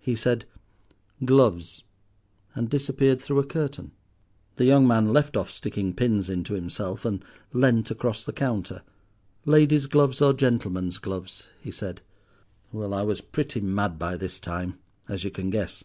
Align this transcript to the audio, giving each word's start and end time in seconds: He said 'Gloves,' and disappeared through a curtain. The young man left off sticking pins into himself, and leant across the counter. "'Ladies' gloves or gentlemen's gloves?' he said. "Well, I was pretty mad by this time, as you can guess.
He 0.00 0.16
said 0.16 0.46
'Gloves,' 1.24 1.84
and 2.56 2.68
disappeared 2.68 3.22
through 3.22 3.38
a 3.38 3.46
curtain. 3.46 3.92
The 4.56 4.64
young 4.64 4.84
man 4.84 5.12
left 5.12 5.36
off 5.36 5.48
sticking 5.48 5.94
pins 5.94 6.28
into 6.28 6.54
himself, 6.54 7.04
and 7.04 7.24
leant 7.52 7.92
across 7.92 8.24
the 8.24 8.32
counter. 8.32 8.82
"'Ladies' 9.44 9.86
gloves 9.86 10.20
or 10.20 10.32
gentlemen's 10.32 10.98
gloves?' 10.98 11.50
he 11.60 11.70
said. 11.70 12.00
"Well, 12.72 12.92
I 12.92 13.02
was 13.02 13.20
pretty 13.20 13.60
mad 13.60 13.96
by 13.96 14.16
this 14.16 14.40
time, 14.40 14.76
as 15.08 15.22
you 15.22 15.30
can 15.30 15.50
guess. 15.50 15.84